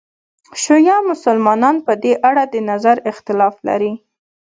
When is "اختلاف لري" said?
3.11-3.93